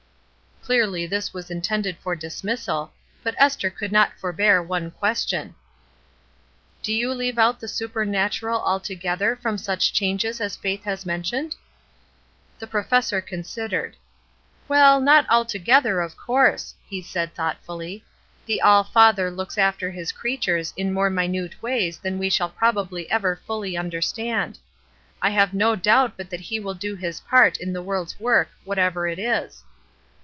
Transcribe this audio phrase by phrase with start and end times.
[0.61, 5.55] '* Clearly this was intended for dismissal, but Esther could not forbear one question.
[6.83, 11.23] ^'Do you leave out the supernatural alto gether from such changes as Faith has men
[11.23, 11.55] tioned?"
[12.59, 13.95] The professor considered.
[14.69, 18.05] ''Well, not altogether, of course," he said thoughtfully.
[18.47, 23.09] ''The All Father looks after his creatures in more minute ways than we shall probably
[23.09, 24.59] ever fully understand.
[25.23, 28.49] I have no doubt but that he will do his part in the world's work,
[28.63, 29.63] whatever it is."